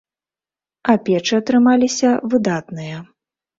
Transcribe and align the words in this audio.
А 0.93 0.95
печы 1.09 1.35
атрымаліся 1.41 2.09
выдатныя. 2.35 2.97